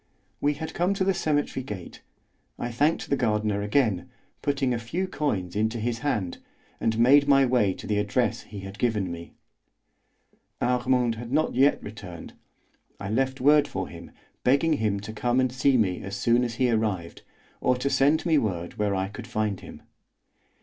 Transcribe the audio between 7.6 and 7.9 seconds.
to